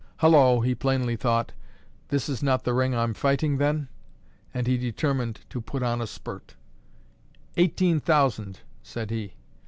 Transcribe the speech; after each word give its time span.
"Hullo," 0.17 0.61
he 0.61 0.73
plainly 0.73 1.15
thought, 1.15 1.51
"this 2.07 2.27
is 2.27 2.41
not 2.41 2.63
the 2.63 2.73
ring 2.73 2.95
I'm 2.95 3.13
fighting, 3.13 3.59
then?" 3.59 3.87
And 4.51 4.65
he 4.65 4.75
determined 4.75 5.41
to 5.51 5.61
put 5.61 5.83
on 5.83 6.01
a 6.01 6.07
spurt. 6.07 6.55
"Eighteen 7.55 7.99
thousand," 7.99 8.61
said 8.81 9.11
he. 9.11 9.35